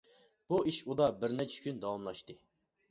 بۇ 0.53 0.61
ئىش 0.71 0.79
ئۇدا 0.87 1.11
بىر 1.21 1.37
نەچچە 1.43 1.63
كۈن 1.69 1.87
داۋاملاشتى. 1.87 2.41